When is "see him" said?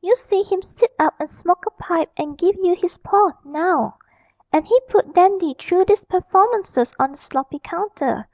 0.16-0.62